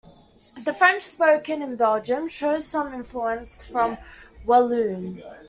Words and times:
The 0.63 0.73
French 0.73 1.03
spoken 1.03 1.61
in 1.61 1.75
Belgium 1.75 2.27
shows 2.27 2.65
some 2.65 2.91
influence 2.91 3.67
from 3.69 3.99
Walloon. 4.47 5.21